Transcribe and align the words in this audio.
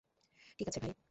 ঠিক 0.59 0.67
আছে, 0.67 0.79
ভাই। 0.83 0.93